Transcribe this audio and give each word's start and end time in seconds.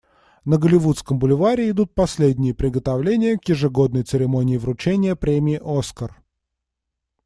На 0.45 0.57
Голливудском 0.57 1.19
бульваре 1.19 1.69
идут 1.69 1.93
последние 1.93 2.55
приготовления 2.55 3.37
к 3.37 3.47
ежегодной 3.49 4.01
церемонии 4.01 4.57
вручения 4.57 5.15
премии 5.15 5.61
«Оскар». 5.63 6.23